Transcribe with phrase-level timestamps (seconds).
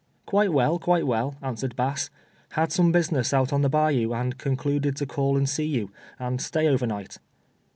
[0.25, 2.09] "Quite well, quite well," answered Bass.
[2.53, 6.41] "Had some business out on the bayou, and concluded to call and see you, and
[6.41, 7.19] stay over night."